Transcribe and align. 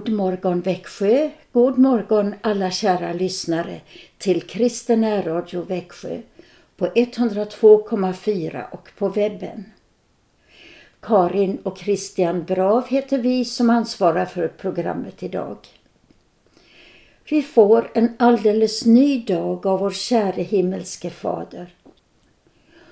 God 0.00 0.12
morgon 0.12 0.60
Växjö, 0.60 1.30
god 1.52 1.78
morgon 1.78 2.34
alla 2.40 2.70
kära 2.70 3.12
lyssnare 3.12 3.80
till 4.18 4.42
Kristen 4.42 5.22
Radio 5.24 5.62
Växjö 5.62 6.20
på 6.76 6.86
102,4 6.86 8.70
och 8.70 8.90
på 8.98 9.08
webben. 9.08 9.64
Karin 11.00 11.58
och 11.62 11.78
Christian 11.78 12.44
Brav 12.44 12.88
heter 12.88 13.18
vi 13.18 13.44
som 13.44 13.70
ansvarar 13.70 14.24
för 14.24 14.48
programmet 14.48 15.22
idag. 15.22 15.56
Vi 17.30 17.42
får 17.42 17.90
en 17.94 18.16
alldeles 18.18 18.86
ny 18.86 19.20
dag 19.24 19.66
av 19.66 19.80
vår 19.80 19.90
käre 19.90 20.42
himmelske 20.42 21.10
Fader. 21.10 21.74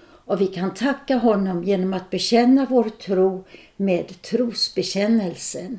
Och 0.01 0.41
vi 0.41 0.47
kan 0.47 0.75
tacka 0.75 1.17
honom 1.17 1.65
genom 1.65 1.95
att 1.95 2.11
bekänna 2.11 2.67
vår 2.71 2.89
tro 2.89 3.45
med 3.77 4.23
trosbekännelsen. 4.23 5.79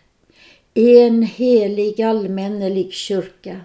en 0.73 1.23
helig 1.23 2.01
allmännelig 2.01 2.93
kyrka, 2.93 3.61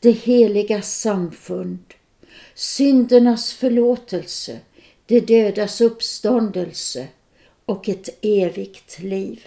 det 0.00 0.10
heliga 0.10 0.82
samfund, 0.82 1.94
syndernas 2.54 3.52
förlåtelse, 3.52 4.60
de 5.06 5.20
dödas 5.20 5.80
uppståndelse 5.80 7.08
och 7.64 7.88
ett 7.88 8.18
evigt 8.22 8.98
liv. 8.98 9.46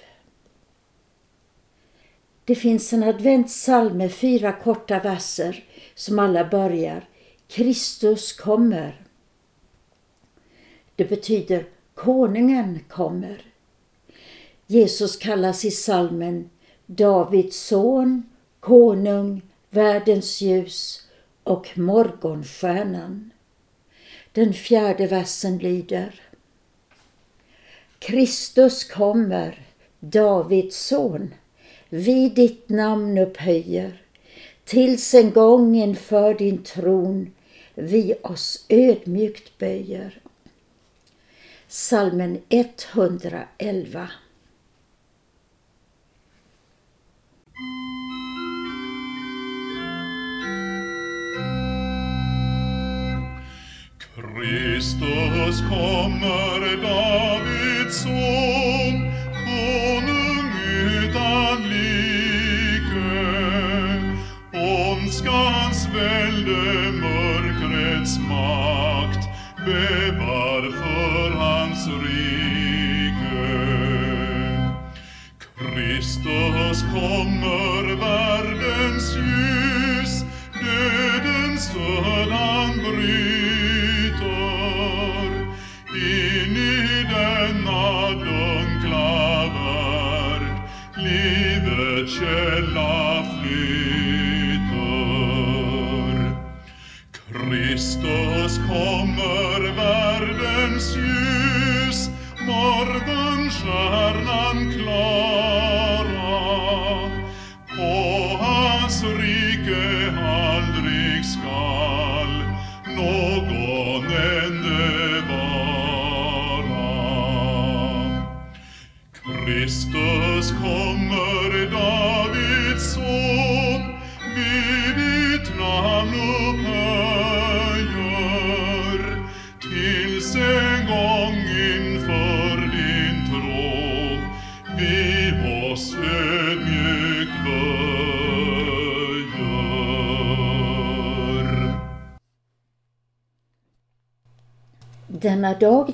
Det 2.46 2.56
finns 2.56 2.94
en 2.94 3.04
adventssalm 3.04 3.98
med 3.98 4.14
fyra 4.14 4.54
korta 4.54 5.00
verser 5.00 5.64
som 5.96 6.20
alla 6.20 6.46
börjar 6.46 7.08
Kristus 7.48 8.34
kommer. 8.34 9.02
Det 10.96 11.06
betyder 11.06 11.66
Konungen 11.94 12.80
kommer. 12.90 13.42
Jesus 14.68 15.18
kallas 15.18 15.66
i 15.66 15.72
salmen 15.72 16.50
Davids 16.86 17.58
son, 17.58 18.24
konung, 18.60 19.42
världens 19.70 20.42
ljus 20.42 21.08
och 21.44 21.78
morgonstjärnan. 21.78 23.32
Den 24.32 24.54
fjärde 24.54 25.08
versen 25.08 25.58
lyder 25.58 26.22
Kristus 28.00 28.84
kommer, 28.84 29.60
Davids 30.00 30.88
son, 30.88 31.34
vi 31.90 32.30
ditt 32.30 32.70
namn 32.70 33.18
upphöjer, 33.18 34.02
tills 34.64 35.14
en 35.14 35.32
gång 35.32 35.76
inför 35.76 36.34
din 36.34 36.64
tron 36.64 37.32
vi 37.76 38.16
oss 38.22 38.66
ödmjukt 38.70 39.58
böjer. 39.58 40.22
Salmen 41.68 42.42
111 42.50 44.10
Kristus 54.16 55.60
kommer, 55.70 56.60
Davids 56.82 57.98
son, 58.04 59.12
konung 59.44 60.52
utan 61.04 61.60
like. 61.70 62.96
Ondskans 64.54 65.88
välde, 65.94 66.92
mörkrets 66.92 68.20
makt 68.20 69.28
bävar 69.66 70.62
för 70.72 71.32
hans 71.32 71.88
rike. 71.88 73.16
Kristus 75.58 76.82
kommer, 76.82 77.96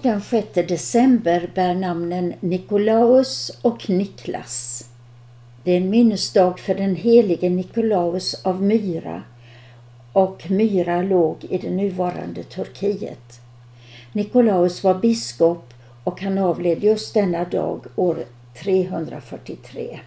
den 0.03 0.21
6 0.21 0.47
december 0.53 1.49
bär 1.55 1.75
namnen 1.75 2.33
Nikolaus 2.39 3.59
och 3.61 3.89
Niklas. 3.89 4.85
Det 5.63 5.71
är 5.71 5.77
en 5.77 5.89
minnesdag 5.89 6.59
för 6.59 6.75
den 6.75 6.95
helige 6.95 7.49
Nikolaus 7.49 8.41
av 8.45 8.63
Myra 8.63 9.23
och 10.13 10.51
Myra 10.51 11.01
låg 11.01 11.43
i 11.43 11.57
det 11.57 11.69
nuvarande 11.69 12.43
Turkiet. 12.43 13.41
Nikolaus 14.11 14.83
var 14.83 14.93
biskop 14.93 15.73
och 16.03 16.21
han 16.21 16.37
avled 16.37 16.83
just 16.83 17.13
denna 17.13 17.45
dag 17.45 17.85
år 17.95 18.17
343. 18.63 19.99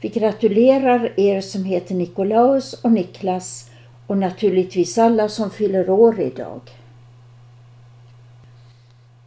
Vi 0.00 0.08
gratulerar 0.08 1.20
er 1.20 1.40
som 1.40 1.64
heter 1.64 1.94
Nikolaus 1.94 2.72
och 2.72 2.92
Niklas 2.92 3.70
och 4.06 4.18
naturligtvis 4.18 4.98
alla 4.98 5.28
som 5.28 5.50
fyller 5.50 5.90
år 5.90 6.20
idag. 6.20 6.60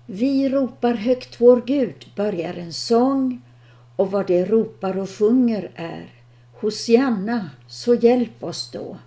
Vi 0.09 0.49
ropar 0.49 0.93
högt 0.93 1.41
vår 1.41 1.63
Gud 1.65 2.05
börjar 2.15 2.53
en 2.53 2.73
sång 2.73 3.41
och 3.95 4.11
vad 4.11 4.27
det 4.27 4.45
ropar 4.45 4.97
och 4.97 5.09
sjunger 5.09 5.71
är 5.75 6.13
Hosianna, 6.53 7.49
så 7.67 7.95
hjälp 7.95 8.43
oss 8.43 8.71
då. 8.71 8.97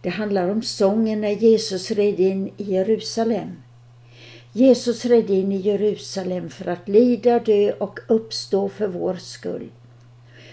Det 0.00 0.08
handlar 0.08 0.48
om 0.48 0.62
sången 0.62 1.20
när 1.20 1.30
Jesus 1.30 1.90
red 1.90 2.20
in 2.20 2.50
i 2.56 2.64
Jerusalem. 2.64 3.56
Jesus 4.52 5.04
red 5.04 5.30
in 5.30 5.52
i 5.52 5.56
Jerusalem 5.56 6.50
för 6.50 6.66
att 6.66 6.88
lida, 6.88 7.38
dö 7.38 7.72
och 7.72 7.98
uppstå 8.06 8.68
för 8.68 8.88
vår 8.88 9.14
skull. 9.14 9.68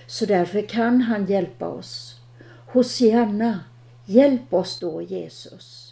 Så 0.08 0.26
därför 0.26 0.62
kan 0.62 1.02
han 1.02 1.26
hjälpa 1.26 1.68
oss. 1.68 2.20
Hosianna, 2.68 3.60
hjälp 4.06 4.54
oss 4.54 4.80
då 4.80 5.02
Jesus. 5.02 5.85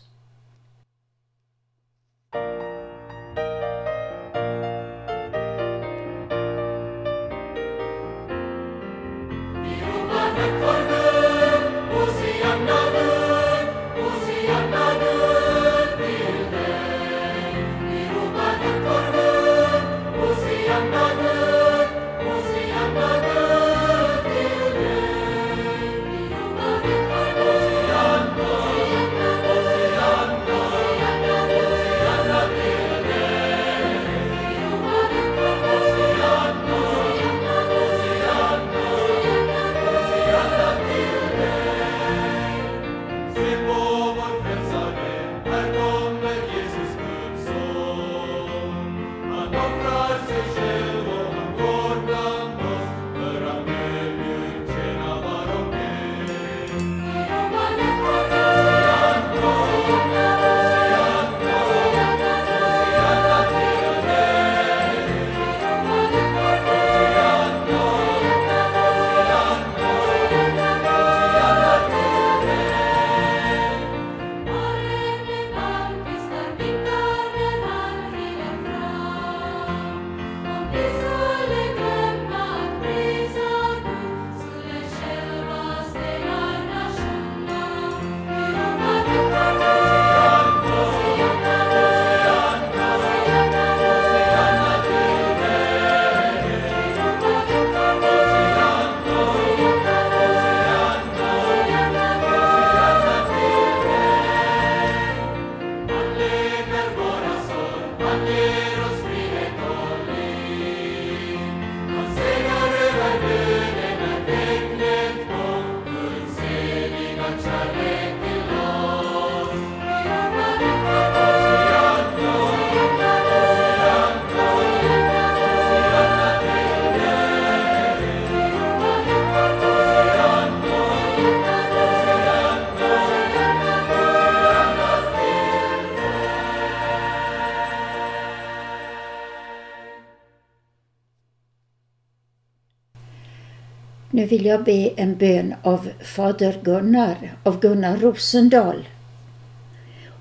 Nu 144.24 144.30
vill 144.30 144.46
jag 144.46 144.64
be 144.64 144.90
en 144.96 145.16
bön 145.16 145.56
av 145.62 145.90
Fader 146.04 146.60
Gunnar, 146.64 147.38
av 147.44 147.60
Gunnar 147.60 147.98
Rosendal. 147.98 148.88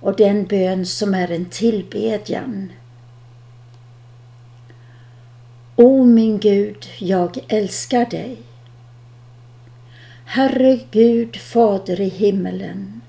Och 0.00 0.16
den 0.16 0.44
bön 0.44 0.87
som 0.87 1.14
är 1.14 1.30
en 1.30 1.44
tillbedjan. 1.44 2.73
O 5.76 6.04
min 6.04 6.38
Gud, 6.38 6.87
jag 6.99 7.38
älskar 7.49 8.06
dig. 8.06 8.37
Herre 10.25 10.80
Gud, 10.90 11.37
Fader 11.37 12.00
i 12.00 12.09
himmelen, 12.09 13.00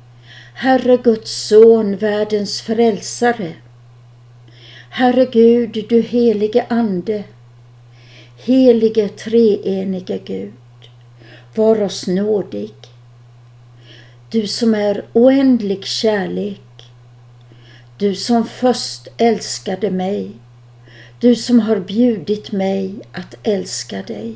Herre 0.53 0.97
Guds 0.97 1.47
son, 1.47 1.95
världens 1.95 2.62
frälsare. 2.62 3.53
Herre 4.89 5.25
Gud, 5.25 5.85
du 5.89 6.01
helige 6.01 6.65
Ande, 6.69 7.23
helige 8.35 9.09
treenige 9.09 10.19
Gud 10.25 10.53
var 11.55 11.81
oss 11.81 12.07
nådig. 12.07 12.74
Du 14.29 14.48
som 14.48 14.75
är 14.75 15.05
oändlig 15.13 15.86
kärlek. 15.86 16.91
Du 17.98 18.15
som 18.15 18.45
först 18.45 19.07
älskade 19.17 19.91
mig. 19.91 20.31
Du 21.19 21.36
som 21.36 21.60
har 21.60 21.79
bjudit 21.79 22.51
mig 22.51 22.95
att 23.12 23.36
älska 23.43 24.01
dig. 24.01 24.36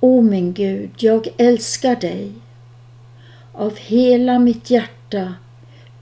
O 0.00 0.22
min 0.22 0.52
Gud, 0.52 0.90
jag 0.96 1.28
älskar 1.36 1.96
dig 1.96 2.32
av 3.52 3.76
hela 3.76 4.38
mitt 4.38 4.70
hjärta, 4.70 5.34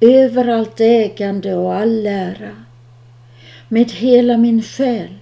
över 0.00 0.48
allt 0.48 0.80
ägande 0.80 1.54
och 1.54 1.74
all 1.74 2.06
ära, 2.06 2.64
med 3.68 3.90
hela 3.90 4.36
min 4.36 4.62
själ 4.62 5.14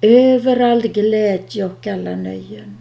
över 0.00 0.60
all 0.60 0.82
glädje 0.82 1.64
och 1.64 1.86
alla 1.86 2.16
nöjen, 2.16 2.76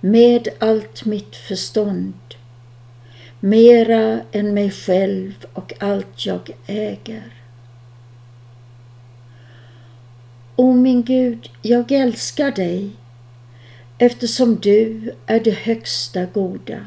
med 0.00 0.48
allt 0.58 1.04
mitt 1.04 1.36
förstånd, 1.36 2.14
mera 3.40 4.20
än 4.32 4.54
mig 4.54 4.70
själv 4.70 5.46
och 5.52 5.72
allt 5.78 6.26
jag 6.26 6.50
äger. 6.66 7.32
O 10.56 10.72
min 10.72 11.02
Gud, 11.02 11.50
jag 11.62 11.92
älskar 11.92 12.50
dig 12.50 12.90
eftersom 13.98 14.56
du 14.56 15.12
är 15.26 15.40
det 15.40 15.58
högsta 15.58 16.24
goda. 16.24 16.86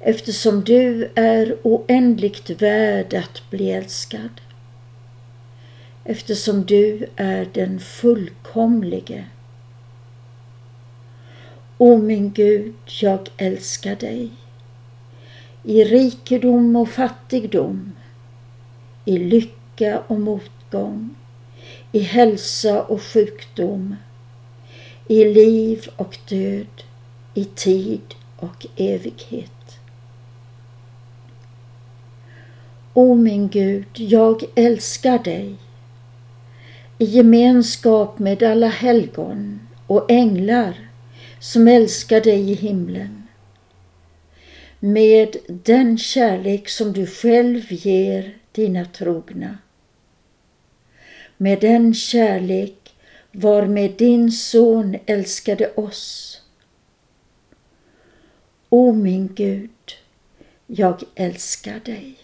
Eftersom 0.00 0.64
du 0.64 1.10
är 1.14 1.56
oändligt 1.62 2.50
värd 2.50 3.14
att 3.14 3.50
bli 3.50 3.70
älskad 3.70 4.40
eftersom 6.04 6.64
du 6.64 7.06
är 7.16 7.48
den 7.52 7.80
fullkomlige. 7.80 9.24
O 11.78 11.98
min 11.98 12.32
Gud, 12.32 12.74
jag 13.00 13.28
älskar 13.36 13.96
dig. 13.96 14.30
I 15.62 15.84
rikedom 15.84 16.76
och 16.76 16.88
fattigdom, 16.88 17.92
i 19.04 19.18
lycka 19.18 20.02
och 20.06 20.20
motgång, 20.20 21.14
i 21.92 21.98
hälsa 21.98 22.82
och 22.82 23.02
sjukdom, 23.02 23.96
i 25.08 25.24
liv 25.24 25.88
och 25.96 26.18
död, 26.28 26.82
i 27.34 27.44
tid 27.44 28.14
och 28.36 28.66
evighet. 28.76 29.78
O 32.94 33.14
min 33.14 33.48
Gud, 33.48 33.88
jag 33.94 34.42
älskar 34.54 35.18
dig 35.18 35.56
i 37.02 37.04
gemenskap 37.04 38.18
med 38.18 38.42
alla 38.42 38.68
helgon 38.68 39.60
och 39.86 40.10
änglar 40.10 40.90
som 41.40 41.68
älskar 41.68 42.20
dig 42.20 42.50
i 42.50 42.54
himlen. 42.54 43.22
Med 44.80 45.36
den 45.48 45.98
kärlek 45.98 46.68
som 46.68 46.92
du 46.92 47.06
själv 47.06 47.72
ger 47.72 48.36
dina 48.52 48.84
trogna. 48.84 49.58
Med 51.36 51.60
den 51.60 51.94
kärlek 51.94 52.94
varmed 53.32 53.92
din 53.98 54.32
son 54.32 54.96
älskade 55.06 55.72
oss. 55.74 56.40
O 58.68 58.92
min 58.92 59.34
Gud, 59.34 59.92
jag 60.66 61.02
älskar 61.14 61.80
dig. 61.84 62.16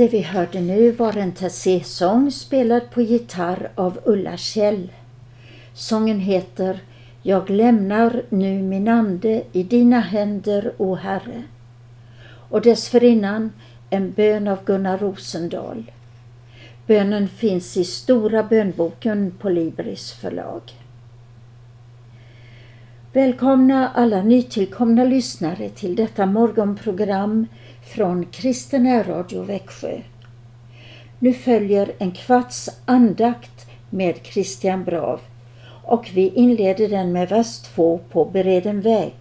Det 0.00 0.08
vi 0.08 0.22
hörde 0.22 0.60
nu 0.60 0.90
var 0.90 1.16
en 1.16 1.32
Tessé-sång 1.32 2.30
spelad 2.30 2.90
på 2.90 3.02
gitarr 3.02 3.70
av 3.74 4.00
Ulla 4.04 4.36
Kjell. 4.36 4.92
Sången 5.72 6.20
heter 6.20 6.80
Jag 7.22 7.50
lämnar 7.50 8.22
nu 8.28 8.62
min 8.62 8.88
ande 8.88 9.42
i 9.52 9.62
dina 9.62 10.00
händer, 10.00 10.72
o 10.76 10.94
Herre. 10.94 11.42
Och 12.50 12.62
dessförinnan 12.62 13.52
en 13.90 14.12
bön 14.12 14.48
av 14.48 14.64
Gunnar 14.64 14.98
Rosendahl. 14.98 15.90
Bönen 16.86 17.28
finns 17.28 17.76
i 17.76 17.84
Stora 17.84 18.42
bönboken 18.42 19.34
på 19.38 19.48
Libris 19.48 20.12
förlag. 20.12 20.62
Välkomna 23.12 23.88
alla 23.88 24.22
nytillkomna 24.22 25.04
lyssnare 25.04 25.68
till 25.68 25.96
detta 25.96 26.26
morgonprogram 26.26 27.46
från 27.82 28.26
Kristen 28.26 29.04
Radio 29.04 29.42
Växjö. 29.42 30.00
Nu 31.18 31.32
följer 31.32 31.92
en 31.98 32.12
kvarts 32.12 32.70
andakt 32.84 33.66
med 33.90 34.18
Christian 34.22 34.84
Brav 34.84 35.20
och 35.84 36.10
vi 36.14 36.28
inleder 36.28 36.88
den 36.88 37.12
med 37.12 37.28
vers 37.28 37.58
2 37.60 38.00
på 38.12 38.24
Bereden 38.24 38.80
väg, 38.80 39.14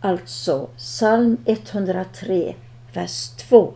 alltså 0.00 0.68
psalm 0.76 1.36
103, 1.46 2.54
vers 2.92 3.28
2. 3.28 3.72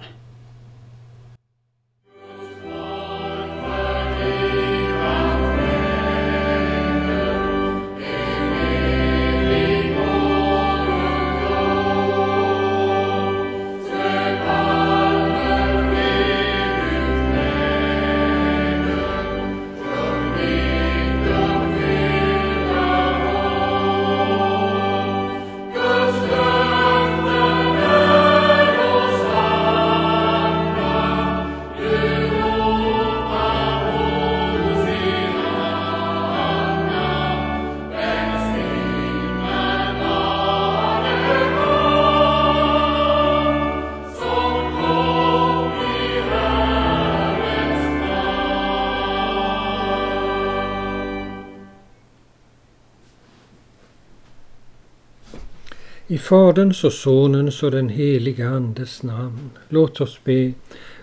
I 56.17 56.19
Faderns 56.19 56.85
och 56.85 56.93
Sonens 56.93 57.63
och 57.63 57.71
den 57.71 57.89
helige 57.89 58.49
Andes 58.49 59.03
namn. 59.03 59.51
Låt 59.69 60.01
oss 60.01 60.21
be. 60.25 60.53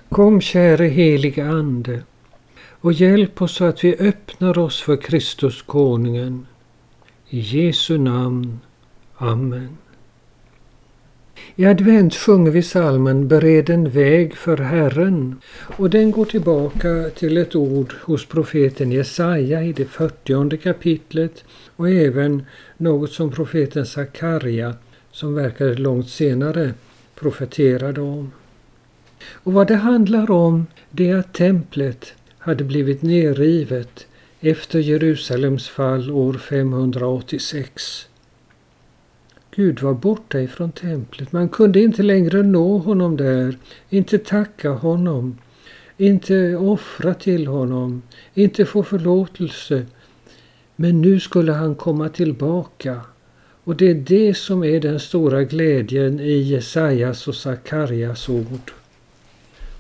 Kom 0.10 0.42
käre 0.42 0.86
helige 0.86 1.46
Ande 1.46 2.02
och 2.82 2.94
hjälp 2.94 3.42
oss 3.42 3.56
så 3.56 3.66
att 3.66 3.84
vi 3.84 3.96
öppnar 3.96 4.58
oss 4.58 4.82
för 4.82 4.98
Kristus 4.98 5.62
konungen. 5.62 6.48
I 7.30 7.40
Jesu 7.40 7.98
namn. 7.98 8.60
Amen. 9.18 9.78
I 11.56 11.66
advent 11.66 12.16
sjunger 12.16 12.52
vi 12.52 12.62
salmen 12.64 13.28
Bered 13.28 13.70
en 13.70 13.90
väg 13.90 14.36
för 14.36 14.58
Herren 14.58 15.36
och 15.78 15.90
den 15.90 16.12
går 16.12 16.26
tillbaka 16.26 17.10
till 17.16 17.38
ett 17.38 17.56
ord 17.56 17.94
hos 18.02 18.26
profeten 18.26 18.92
Jesaja 18.92 19.64
i 19.64 19.74
det 19.74 19.86
fyrtionde 19.86 20.58
kapitlet 20.58 21.44
och 21.76 21.90
även 21.90 22.46
något 22.78 23.12
som 23.12 23.32
profeten 23.32 23.86
Sakarja 23.86 24.74
som 25.14 25.34
verkade 25.34 25.76
långt 25.76 26.10
senare 26.10 26.74
profeterade 27.16 28.02
om. 28.02 28.32
Och 29.32 29.54
vad 29.54 29.68
det 29.68 29.76
handlar 29.76 30.32
om 30.32 30.68
det 30.90 31.10
är 31.10 31.16
att 31.16 31.34
templet 31.34 32.14
hade 32.38 32.64
blivit 32.64 33.02
nerrivet 33.02 34.08
efter 34.40 34.80
Jerusalems 34.80 35.68
fall 35.70 36.12
år 36.12 36.34
586. 36.34 38.08
Gud 39.56 39.82
var 39.82 39.94
borta 39.94 40.42
ifrån 40.42 40.72
templet. 40.72 41.32
Man 41.32 41.50
kunde 41.50 41.82
inte 41.82 42.04
längre 42.04 42.44
nå 42.44 42.78
honom 42.78 43.18
där, 43.18 43.58
inte 43.90 44.18
tacka 44.18 44.70
honom, 44.70 45.38
inte 45.98 46.56
offra 46.56 47.14
till 47.14 47.48
honom, 47.48 48.02
inte 48.34 48.66
få 48.66 48.84
förlåtelse. 48.84 49.86
Men 50.76 51.02
nu 51.02 51.20
skulle 51.20 51.52
han 51.52 51.76
komma 51.76 52.10
tillbaka 52.10 53.02
och 53.64 53.76
det 53.76 53.90
är 53.90 53.94
det 53.94 54.34
som 54.34 54.64
är 54.64 54.80
den 54.80 55.00
stora 55.00 55.44
glädjen 55.44 56.20
i 56.20 56.38
Jesajas 56.38 57.28
och 57.28 57.36
Sakarjas 57.36 58.30
ord. 58.30 58.72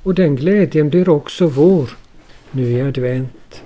Och 0.04 0.16
den 0.16 0.36
glädjen 0.36 0.90
blir 0.90 1.10
också 1.10 1.48
vår 1.48 1.90
nu 2.52 2.72
i 2.72 2.82
advent. 2.82 3.64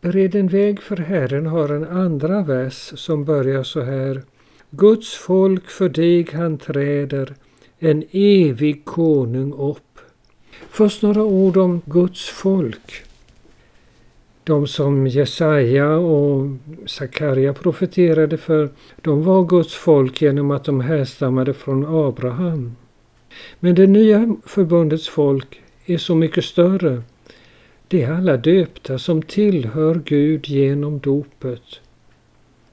Bered 0.00 0.34
en 0.34 0.48
väg 0.48 0.82
för 0.82 0.96
Herren 0.96 1.46
har 1.46 1.68
en 1.68 1.84
andra 1.84 2.42
vers 2.42 2.92
som 2.96 3.24
börjar 3.24 3.62
så 3.62 3.80
här. 3.80 4.22
Guds 4.70 5.14
folk 5.14 5.70
för 5.70 5.88
dig 5.88 6.26
han 6.32 6.58
träder, 6.58 7.34
en 7.78 8.04
evig 8.12 8.84
konung 8.84 9.52
upp. 9.52 9.98
Först 10.70 11.02
några 11.02 11.22
ord 11.22 11.56
om 11.56 11.82
Guds 11.86 12.28
folk. 12.28 13.04
De 14.44 14.66
som 14.66 15.06
Jesaja 15.06 15.96
och 15.96 16.48
Sakarja 16.86 17.52
profeterade 17.52 18.36
för, 18.36 18.70
de 19.02 19.22
var 19.22 19.44
Guds 19.44 19.74
folk 19.74 20.22
genom 20.22 20.50
att 20.50 20.64
de 20.64 20.80
härstammade 20.80 21.54
från 21.54 21.86
Abraham. 21.86 22.76
Men 23.60 23.74
det 23.74 23.86
nya 23.86 24.36
förbundets 24.46 25.08
folk 25.08 25.60
är 25.86 25.98
så 25.98 26.14
mycket 26.14 26.44
större. 26.44 27.02
Det 27.88 28.02
är 28.02 28.12
alla 28.12 28.36
döpta 28.36 28.98
som 28.98 29.22
tillhör 29.22 30.02
Gud 30.04 30.48
genom 30.48 30.98
dopet. 30.98 31.80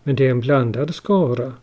Men 0.03 0.15
det 0.15 0.25
är 0.25 0.31
en 0.31 0.39
blandad 0.39 0.95
skara. 0.95 1.53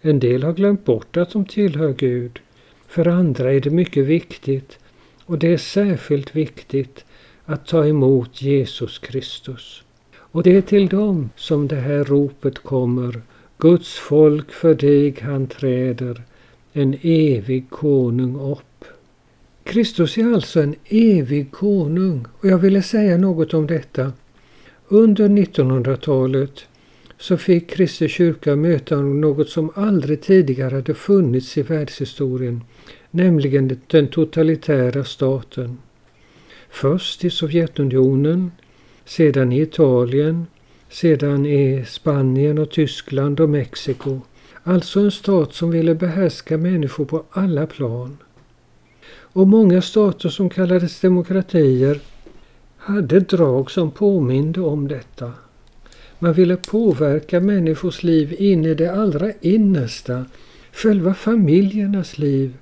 En 0.00 0.20
del 0.20 0.42
har 0.42 0.52
glömt 0.52 0.84
bort 0.84 1.16
att 1.16 1.32
de 1.32 1.44
tillhör 1.44 1.92
Gud. 1.92 2.40
För 2.88 3.08
andra 3.08 3.52
är 3.52 3.60
det 3.60 3.70
mycket 3.70 4.04
viktigt, 4.06 4.78
och 5.26 5.38
det 5.38 5.52
är 5.52 5.56
särskilt 5.56 6.36
viktigt 6.36 7.04
att 7.52 7.66
ta 7.66 7.86
emot 7.86 8.42
Jesus 8.42 8.98
Kristus. 8.98 9.82
Och 10.16 10.42
det 10.42 10.56
är 10.56 10.62
till 10.62 10.86
dem 10.86 11.30
som 11.36 11.68
det 11.68 11.76
här 11.76 12.04
ropet 12.04 12.58
kommer. 12.58 13.22
Guds 13.58 13.94
folk 13.94 14.52
för 14.52 14.74
dig 14.74 15.16
han 15.20 15.46
träder, 15.46 16.22
en 16.72 16.96
evig 17.02 17.70
konung 17.70 18.52
upp. 18.52 18.84
Kristus 19.64 20.18
är 20.18 20.34
alltså 20.34 20.62
en 20.62 20.74
evig 20.84 21.50
konung 21.52 22.26
och 22.40 22.48
jag 22.48 22.58
ville 22.58 22.82
säga 22.82 23.16
något 23.16 23.54
om 23.54 23.66
detta. 23.66 24.12
Under 24.88 25.28
1900-talet 25.28 26.66
så 27.18 27.36
fick 27.36 27.70
Kristi 27.70 28.08
kyrka 28.08 28.56
möta 28.56 28.96
något 28.96 29.48
som 29.48 29.70
aldrig 29.74 30.20
tidigare 30.20 30.74
hade 30.74 30.94
funnits 30.94 31.58
i 31.58 31.62
världshistorien, 31.62 32.60
nämligen 33.10 33.80
den 33.86 34.08
totalitära 34.08 35.04
staten. 35.04 35.78
Först 36.72 37.24
i 37.24 37.30
Sovjetunionen, 37.30 38.50
sedan 39.04 39.52
i 39.52 39.60
Italien, 39.60 40.46
sedan 40.88 41.46
i 41.46 41.84
Spanien 41.88 42.58
och 42.58 42.70
Tyskland 42.70 43.40
och 43.40 43.48
Mexiko. 43.48 44.20
Alltså 44.62 45.00
en 45.00 45.10
stat 45.10 45.54
som 45.54 45.70
ville 45.70 45.94
behärska 45.94 46.58
människor 46.58 47.04
på 47.04 47.24
alla 47.30 47.66
plan. 47.66 48.16
Och 49.08 49.48
många 49.48 49.82
stater 49.82 50.28
som 50.28 50.50
kallades 50.50 51.00
demokratier 51.00 52.00
hade 52.76 53.20
drag 53.20 53.70
som 53.70 53.90
påminde 53.90 54.60
om 54.60 54.88
detta. 54.88 55.32
Man 56.18 56.32
ville 56.32 56.56
påverka 56.56 57.40
människors 57.40 58.02
liv 58.02 58.34
in 58.38 58.64
i 58.64 58.74
det 58.74 58.92
allra 58.92 59.32
innersta, 59.40 60.24
själva 60.72 61.14
familjernas 61.14 62.18
liv, 62.18 62.56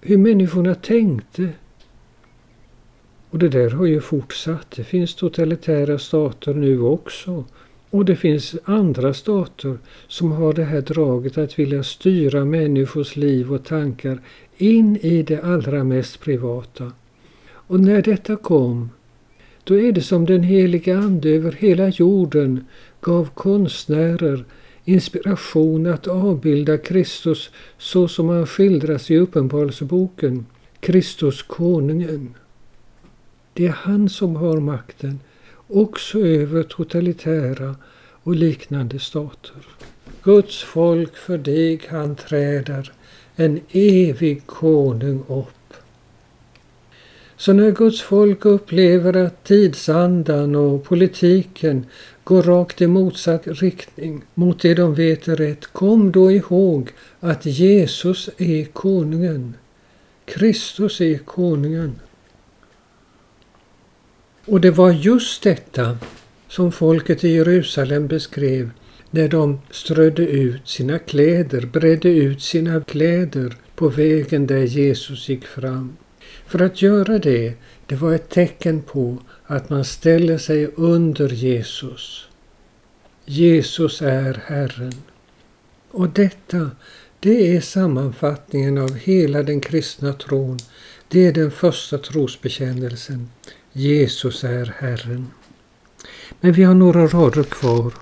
hur 0.00 0.18
människorna 0.18 0.74
tänkte, 0.74 1.48
och 3.30 3.38
det 3.38 3.48
där 3.48 3.70
har 3.70 3.86
ju 3.86 4.00
fortsatt. 4.00 4.70
Det 4.76 4.84
finns 4.84 5.14
totalitära 5.14 5.98
stater 5.98 6.54
nu 6.54 6.80
också. 6.80 7.44
Och 7.90 8.04
det 8.04 8.16
finns 8.16 8.56
andra 8.64 9.14
stater 9.14 9.78
som 10.08 10.32
har 10.32 10.52
det 10.52 10.64
här 10.64 10.80
draget 10.80 11.38
att 11.38 11.58
vilja 11.58 11.82
styra 11.82 12.44
människors 12.44 13.16
liv 13.16 13.52
och 13.52 13.64
tankar 13.64 14.20
in 14.56 14.96
i 14.96 15.22
det 15.22 15.40
allra 15.40 15.84
mest 15.84 16.20
privata. 16.20 16.92
Och 17.50 17.80
när 17.80 18.02
detta 18.02 18.36
kom, 18.36 18.90
då 19.64 19.78
är 19.78 19.92
det 19.92 20.02
som 20.02 20.26
den 20.26 20.42
heliga 20.42 20.98
Ande 20.98 21.28
över 21.28 21.52
hela 21.52 21.88
jorden 21.88 22.64
gav 23.00 23.28
konstnärer 23.34 24.44
inspiration 24.84 25.86
att 25.86 26.06
avbilda 26.06 26.78
Kristus 26.78 27.50
så 27.78 28.08
som 28.08 28.28
han 28.28 28.46
skildras 28.46 29.10
i 29.10 29.16
Uppenbarelseboken 29.16 30.46
Kristus 30.80 31.42
konungen. 31.42 32.34
Det 33.58 33.66
är 33.66 33.72
han 33.72 34.08
som 34.08 34.36
har 34.36 34.60
makten 34.60 35.20
också 35.68 36.18
över 36.18 36.62
totalitära 36.62 37.76
och 38.22 38.34
liknande 38.34 38.98
stater. 38.98 39.56
Guds 40.22 40.62
folk 40.62 41.16
för 41.16 41.38
dig 41.38 41.80
han 41.88 42.16
träder 42.16 42.92
en 43.36 43.60
evig 43.70 44.46
konung 44.46 45.24
upp. 45.28 45.74
Så 47.36 47.52
när 47.52 47.70
Guds 47.70 48.00
folk 48.00 48.44
upplever 48.44 49.16
att 49.16 49.44
tidsandan 49.44 50.54
och 50.54 50.84
politiken 50.84 51.86
går 52.24 52.42
rakt 52.42 52.80
i 52.80 52.86
motsatt 52.86 53.42
riktning 53.46 54.22
mot 54.34 54.62
det 54.62 54.74
de 54.74 54.94
vet 54.94 55.28
är 55.28 55.36
rätt, 55.36 55.66
kom 55.66 56.12
då 56.12 56.32
ihåg 56.32 56.90
att 57.20 57.46
Jesus 57.46 58.30
är 58.36 58.64
konungen. 58.64 59.54
Kristus 60.24 61.00
är 61.00 61.18
konungen. 61.18 62.00
Och 64.48 64.60
det 64.60 64.70
var 64.70 64.92
just 64.92 65.42
detta 65.42 65.98
som 66.48 66.72
folket 66.72 67.24
i 67.24 67.28
Jerusalem 67.28 68.06
beskrev 68.06 68.70
när 69.10 69.28
de 69.28 69.60
strödde 69.70 70.22
ut 70.22 70.68
sina 70.68 70.98
kläder, 70.98 71.66
bredde 71.66 72.08
ut 72.08 72.42
sina 72.42 72.80
kläder 72.80 73.56
på 73.74 73.88
vägen 73.88 74.46
där 74.46 74.62
Jesus 74.62 75.28
gick 75.28 75.46
fram. 75.46 75.96
För 76.46 76.62
att 76.62 76.82
göra 76.82 77.18
det, 77.18 77.54
det 77.86 77.94
var 77.94 78.14
ett 78.14 78.28
tecken 78.28 78.82
på 78.82 79.18
att 79.44 79.70
man 79.70 79.84
ställer 79.84 80.38
sig 80.38 80.66
under 80.76 81.28
Jesus. 81.28 82.28
Jesus 83.24 84.02
är 84.02 84.42
Herren. 84.46 84.94
Och 85.90 86.08
detta, 86.08 86.70
det 87.20 87.56
är 87.56 87.60
sammanfattningen 87.60 88.78
av 88.78 88.94
hela 88.94 89.42
den 89.42 89.60
kristna 89.60 90.12
tron. 90.12 90.58
Det 91.08 91.26
är 91.26 91.32
den 91.32 91.50
första 91.50 91.98
trosbekännelsen. 91.98 93.28
Jesus 93.78 94.44
är 94.44 94.74
Herren. 94.78 95.26
Men 96.40 96.52
vi 96.52 96.62
har 96.62 96.74
några 96.74 97.06
rader 97.06 97.42
kvar. 97.42 97.92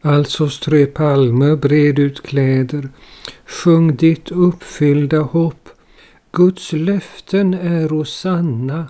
Alltså 0.00 0.48
strö 0.48 0.86
palmer, 0.86 1.56
bred 1.56 1.98
ut 1.98 2.22
kläder, 2.22 2.88
sjung 3.46 3.96
ditt 3.96 4.30
uppfyllda 4.30 5.18
hopp. 5.20 5.68
Guds 6.32 6.72
löften 6.72 7.54
är 7.54 8.04
sanna. 8.04 8.88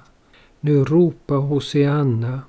Nu 0.60 0.84
ropa 0.84 1.34
Hosianna. 1.34 2.40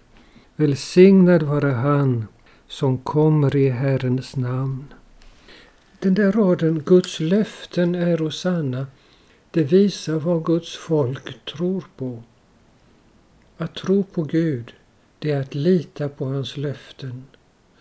Välsignad 0.56 1.44
vare 1.44 1.72
han 1.72 2.28
som 2.68 2.98
kommer 2.98 3.56
i 3.56 3.70
Herrens 3.70 4.36
namn. 4.36 4.86
Den 6.00 6.14
där 6.14 6.32
raden, 6.32 6.84
Guds 6.86 7.20
löften 7.20 7.96
är 7.96 8.30
sanna, 8.30 8.88
det 9.52 9.64
visar 9.64 10.16
vad 10.16 10.46
Guds 10.46 10.78
folk 10.78 11.46
tror 11.46 11.84
på. 11.98 12.24
Att 13.62 13.76
tro 13.76 14.04
på 14.04 14.24
Gud, 14.24 14.74
det 15.20 15.32
är 15.32 15.42
att 15.42 15.56
lita 15.56 16.10
på 16.10 16.26
hans 16.26 16.58
löften. 16.58 17.24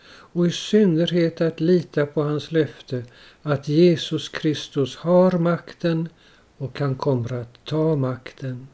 Och 0.09 0.47
i 0.47 0.51
synnerhet 0.51 1.40
att 1.40 1.61
lita 1.61 2.07
på 2.07 2.23
hans 2.23 2.53
löfte 2.53 3.05
att 3.43 3.69
Jesus 3.69 4.29
Kristus 4.29 4.97
har 4.97 5.38
makten 5.38 6.09
och 6.57 6.79
han 6.81 6.95
kommer 6.95 7.33
att 7.33 7.64
ta 7.64 7.97
makten. 7.97 8.69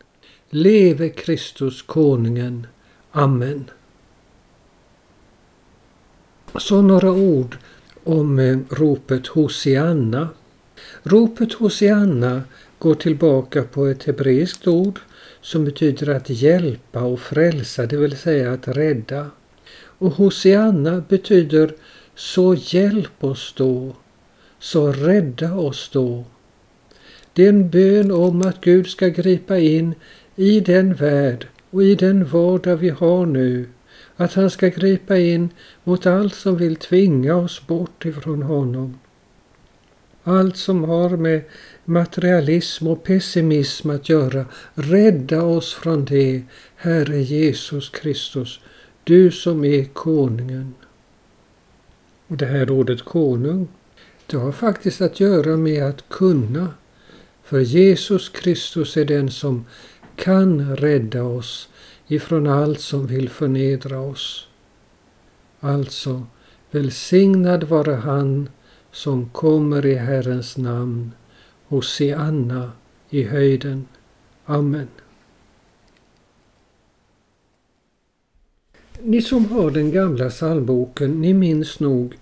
Leve 0.50 1.08
Kristus 1.08 1.82
konungen. 1.82 2.66
Amen. 3.10 3.70
Så 6.58 6.82
några 6.82 7.12
ord 7.12 7.56
om 8.04 8.38
eh, 8.38 8.58
ropet 8.70 9.26
Hosianna. 9.26 10.28
Ropet 11.02 11.52
Hosianna 11.52 12.42
går 12.78 12.94
tillbaka 12.94 13.62
på 13.62 13.86
ett 13.86 14.04
hebreiskt 14.04 14.66
ord 14.66 15.00
som 15.46 15.64
betyder 15.64 16.08
att 16.08 16.30
hjälpa 16.30 17.00
och 17.00 17.20
frälsa, 17.20 17.86
det 17.86 17.96
vill 17.96 18.16
säga 18.16 18.52
att 18.52 18.68
rädda. 18.68 19.30
Och 19.74 20.10
Hosianna 20.10 21.02
betyder 21.08 21.74
så 22.14 22.54
hjälp 22.54 23.24
oss 23.24 23.54
då, 23.56 23.96
så 24.58 24.92
rädda 24.92 25.54
oss 25.54 25.90
då. 25.92 26.24
Det 27.32 27.44
är 27.44 27.48
en 27.48 27.70
bön 27.70 28.10
om 28.10 28.42
att 28.42 28.60
Gud 28.60 28.86
ska 28.86 29.08
gripa 29.08 29.58
in 29.58 29.94
i 30.36 30.60
den 30.60 30.94
värld 30.94 31.46
och 31.70 31.82
i 31.82 31.94
den 31.94 32.24
vardag 32.24 32.76
vi 32.76 32.88
har 32.90 33.26
nu. 33.26 33.68
Att 34.16 34.34
han 34.34 34.50
ska 34.50 34.68
gripa 34.68 35.18
in 35.18 35.48
mot 35.84 36.06
allt 36.06 36.34
som 36.34 36.56
vill 36.56 36.76
tvinga 36.76 37.36
oss 37.36 37.66
bort 37.66 38.04
ifrån 38.04 38.42
honom. 38.42 38.98
Allt 40.22 40.56
som 40.56 40.84
har 40.84 41.16
med 41.16 41.42
materialism 41.88 42.86
och 42.86 43.04
pessimism 43.04 43.90
att 43.90 44.08
göra. 44.08 44.44
Rädda 44.74 45.42
oss 45.42 45.74
från 45.74 46.04
det, 46.04 46.42
Herre 46.76 47.18
Jesus 47.22 47.88
Kristus, 47.88 48.60
du 49.04 49.30
som 49.30 49.64
är 49.64 49.84
konungen. 49.84 50.74
Och 52.26 52.36
det 52.36 52.46
här 52.46 52.70
ordet 52.70 53.02
konung, 53.02 53.68
det 54.26 54.36
har 54.36 54.52
faktiskt 54.52 55.00
att 55.00 55.20
göra 55.20 55.56
med 55.56 55.84
att 55.84 56.08
kunna. 56.08 56.68
För 57.42 57.60
Jesus 57.60 58.28
Kristus 58.28 58.96
är 58.96 59.04
den 59.04 59.30
som 59.30 59.64
kan 60.16 60.76
rädda 60.76 61.22
oss 61.22 61.68
ifrån 62.06 62.46
allt 62.46 62.80
som 62.80 63.06
vill 63.06 63.28
förnedra 63.28 64.00
oss. 64.00 64.48
Alltså, 65.60 66.26
välsignad 66.70 67.64
vare 67.64 67.94
han 67.94 68.48
som 68.92 69.28
kommer 69.28 69.86
i 69.86 69.94
Herrens 69.94 70.56
namn. 70.56 71.12
Hosianna 71.68 72.72
i 73.10 73.22
höjden. 73.22 73.86
Amen. 74.44 74.88
Ni 79.00 79.22
som 79.22 79.44
har 79.44 79.70
den 79.70 79.90
gamla 79.90 80.30
psalmboken, 80.30 81.20
ni 81.20 81.34
minns 81.34 81.80
nog 81.80 82.14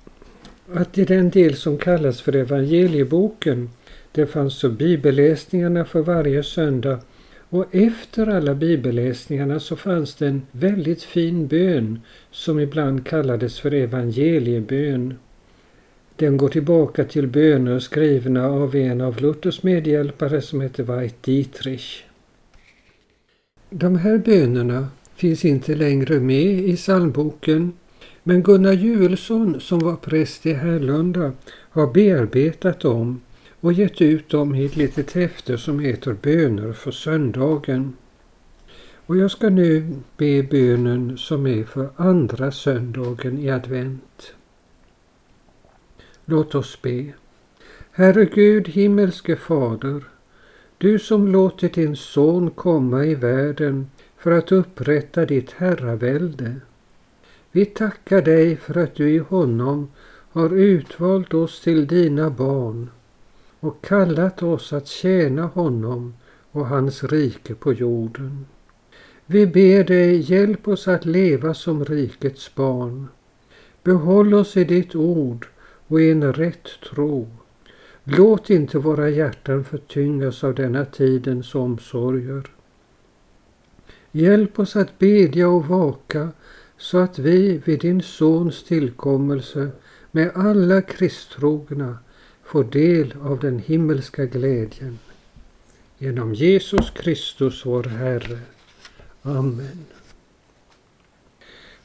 att 0.73 0.99
i 0.99 1.05
den 1.05 1.31
del 1.31 1.57
som 1.57 1.79
kallas 1.79 2.21
för 2.21 2.37
evangelieboken, 2.37 3.71
det 4.13 4.27
fanns 4.27 4.59
så 4.59 4.69
bibelläsningarna 4.69 5.85
för 5.85 6.01
varje 6.01 6.43
söndag 6.43 7.01
och 7.49 7.75
efter 7.75 8.27
alla 8.27 8.55
bibelläsningarna 8.55 9.61
så 9.61 9.77
fanns 9.77 10.15
det 10.15 10.27
en 10.27 10.43
väldigt 10.51 11.03
fin 11.03 11.47
bön 11.47 12.01
som 12.31 12.61
ibland 12.61 13.07
kallades 13.07 13.61
för 13.61 13.75
evangeliebön. 13.75 15.15
Den 16.17 16.37
går 16.37 16.49
tillbaka 16.49 17.05
till 17.05 17.27
böner 17.27 17.79
skrivna 17.79 18.47
av 18.47 18.77
en 18.77 19.01
av 19.01 19.21
Luthers 19.21 19.63
medhjälpare 19.63 20.41
som 20.41 20.61
heter 20.61 20.85
Weit-Dietrich. 20.85 22.03
De 23.71 23.97
här 23.97 24.19
bönerna 24.19 24.89
finns 25.15 25.45
inte 25.45 25.75
längre 25.75 26.21
med 26.21 26.59
i 26.59 26.77
psalmboken 26.77 27.73
men 28.23 28.43
Gunnar 28.43 28.73
Juelsson 28.73 29.61
som 29.61 29.79
var 29.79 29.97
präst 29.97 30.47
i 30.47 30.53
Härlunda 30.53 31.33
har 31.71 31.93
bearbetat 31.93 32.81
dem 32.81 33.21
och 33.61 33.73
gett 33.73 34.01
ut 34.01 34.29
dem 34.29 34.55
i 34.55 34.65
ett 34.65 34.77
litet 34.77 35.13
häfte 35.13 35.59
som 35.59 35.81
heter 35.81 36.17
Böner 36.23 36.73
för 36.73 36.91
söndagen. 36.91 37.97
Och 39.07 39.17
jag 39.17 39.31
ska 39.31 39.49
nu 39.49 39.95
be 40.17 40.43
bönen 40.43 41.19
som 41.19 41.47
är 41.47 41.65
för 41.65 41.89
andra 41.97 42.53
söndagen 42.53 43.39
i 43.39 43.51
advent. 43.51 44.35
Låt 46.25 46.55
oss 46.55 46.83
be. 46.83 47.13
Herre 47.93 48.25
Gud, 48.25 48.69
himmelske 48.69 49.37
Fader, 49.37 50.05
du 50.79 50.99
som 50.99 51.29
låtit 51.29 51.75
din 51.75 51.97
son 51.97 52.51
komma 52.51 53.05
i 53.05 53.15
världen 53.15 53.91
för 54.17 54.31
att 54.31 54.53
upprätta 54.53 55.27
ditt 55.27 55.53
herravälde. 55.53 56.55
Vi 57.53 57.65
tackar 57.65 58.23
dig 58.23 58.57
för 58.57 58.79
att 58.79 58.95
du 58.95 59.11
i 59.11 59.19
honom 59.19 59.89
har 60.31 60.55
utvalt 60.55 61.35
oss 61.35 61.61
till 61.61 61.87
dina 61.87 62.31
barn 62.31 62.91
och 63.61 63.85
kallat 63.85 64.43
oss 64.43 64.73
att 64.73 64.87
tjäna 64.87 65.43
honom 65.43 66.15
och 66.51 66.67
hans 66.67 67.05
rike 67.05 67.55
på 67.55 67.73
jorden. 67.73 68.47
Vi 69.27 69.47
ber 69.47 69.85
dig, 69.85 70.33
hjälp 70.33 70.69
oss 70.69 70.89
att 70.89 71.05
leva 71.05 71.55
som 71.55 71.85
rikets 71.85 72.55
barn. 72.55 73.09
Behåll 73.83 74.35
oss 74.35 74.57
i 74.57 74.65
ditt 74.65 74.95
ord 74.95 75.47
och 75.89 76.01
i 76.01 76.11
en 76.11 76.33
rätt 76.33 76.69
tro. 76.91 77.29
Låt 78.05 78.51
inte 78.51 78.79
våra 78.79 79.09
hjärtan 79.11 79.65
förtyngas 79.65 80.45
av 80.45 80.55
denna 80.55 80.85
tidens 80.85 81.55
omsorger. 81.55 82.43
Hjälp 84.13 84.59
oss 84.59 84.77
att 84.77 84.99
bedja 84.99 85.49
och 85.49 85.67
vaka 85.67 86.29
så 86.77 86.99
att 86.99 87.19
vi 87.19 87.63
vid 87.65 87.81
din 87.81 88.03
Sons 88.03 88.65
tillkommelse 88.65 89.71
med 90.11 90.31
alla 90.35 90.83
kristtrogna 90.83 91.99
får 92.45 92.65
del 92.65 93.15
av 93.23 93.39
den 93.41 93.59
himmelska 93.59 94.25
glädjen. 94.25 94.99
Genom 95.99 96.35
Jesus 96.35 96.91
Kristus 96.91 97.67
vår 97.67 97.83
Herre. 97.83 98.39
Amen. 99.23 99.85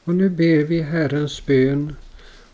Och 0.04 0.14
nu 0.14 0.28
ber 0.28 0.64
vi 0.64 0.80
Herrens 0.80 1.46
bön 1.46 1.96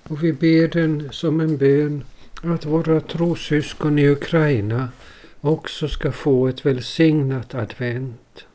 och 0.08 0.24
vi 0.24 0.32
ber 0.32 0.68
den 0.68 1.08
som 1.12 1.40
en 1.40 1.56
bön 1.56 2.04
att 2.42 2.64
våra 2.64 3.00
trosyskon 3.00 3.98
i 3.98 4.08
Ukraina 4.08 4.88
också 5.40 5.88
ska 5.88 6.12
få 6.12 6.48
ett 6.48 6.66
välsignat 6.66 7.54
advent 7.54 8.46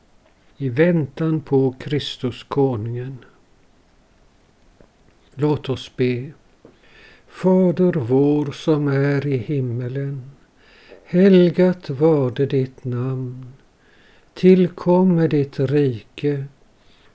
i 0.58 0.70
väntan 0.70 1.42
på 1.42 1.76
Kristus 1.80 2.44
konungen. 2.44 3.18
Låt 5.36 5.70
oss 5.70 5.92
be. 5.96 6.32
Fader 7.28 7.94
vår 7.94 8.52
som 8.52 8.88
är 8.88 9.28
i 9.28 9.38
himmelen. 9.38 10.32
Helgat 11.06 11.90
varde 11.90 12.46
ditt 12.46 12.84
namn. 12.84 13.46
Tillkomme 14.34 15.28
ditt 15.28 15.60
rike. 15.60 16.46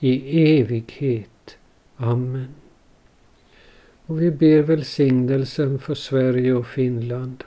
i 0.00 0.40
evighet. 0.60 1.56
Amen. 1.96 2.48
Och 4.06 4.22
vi 4.22 4.30
ber 4.30 4.62
välsignelsen 4.62 5.78
för 5.78 5.94
Sverige 5.94 6.54
och 6.54 6.66
Finland. 6.66 7.44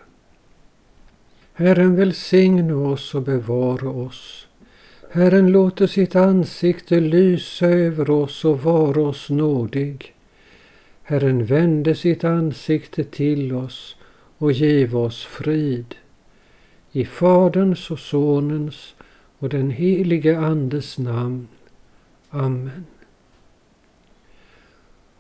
Herren 1.54 1.96
välsigne 1.96 2.74
oss 2.74 3.16
och 3.16 3.22
bevara 3.22 3.90
oss. 3.90 4.48
Herren 5.12 5.52
låter 5.52 5.88
sitt 5.88 6.16
ansikte 6.16 7.00
lysa 7.00 7.68
över 7.68 8.10
oss 8.10 8.46
och 8.46 8.64
vara 8.64 9.02
oss 9.02 9.30
nådig. 9.30 10.14
Herren 11.04 11.46
vände 11.46 11.96
sitt 11.96 12.24
ansikte 12.24 13.04
till 13.04 13.54
oss 13.54 13.96
och 14.38 14.52
giv 14.52 14.98
oss 14.98 15.26
frid. 15.26 15.96
I 16.92 17.06
Faderns 17.06 17.92
och 17.92 18.00
Sonens 18.00 18.96
och 19.40 19.50
den 19.50 19.72
helige 19.72 20.40
Andes 20.40 20.98
namn. 20.98 21.48
Amen. 22.30 22.86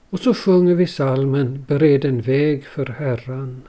Och 0.09 0.19
så 0.19 0.33
sjunger 0.33 0.75
vi 0.75 0.87
salmen 0.87 1.65
Bered 1.67 2.05
en 2.05 2.21
väg 2.21 2.65
för 2.65 2.85
Herran. 2.85 3.61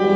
Nu 0.00 0.06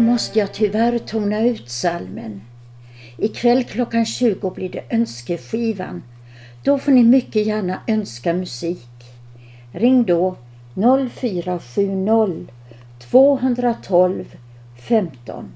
måste 0.00 0.38
jag 0.38 0.52
tyvärr 0.52 0.98
tona 0.98 1.46
ut 1.46 1.70
salmen. 1.70 2.42
Ikväll 3.16 3.64
klockan 3.64 4.06
20 4.06 4.50
blir 4.50 4.68
det 4.68 4.84
önskeskivan. 4.90 6.02
Då 6.62 6.78
får 6.78 6.92
ni 6.92 7.04
mycket 7.04 7.46
gärna 7.46 7.80
önska 7.86 8.34
musik. 8.34 8.88
Ring 9.72 10.04
då 10.04 10.36
0470 11.10 12.46
212 12.98 14.24
15. 14.88 15.52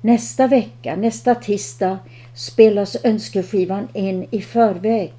Nästa 0.00 0.46
vecka, 0.46 0.96
nästa 0.96 1.34
tisdag, 1.34 1.98
spelas 2.34 2.96
önskeskivan 3.04 3.88
in 3.94 4.26
i 4.30 4.40
förväg 4.40 5.12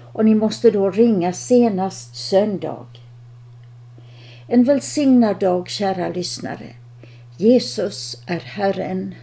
och 0.00 0.24
ni 0.24 0.34
måste 0.34 0.70
då 0.70 0.90
ringa 0.90 1.32
senast 1.32 2.16
söndag. 2.16 2.86
En 4.46 4.64
välsignad 4.64 5.40
dag 5.40 5.68
kära 5.68 6.08
lyssnare. 6.08 6.66
Jesus 7.36 8.22
är 8.26 8.40
Herren. 8.40 9.14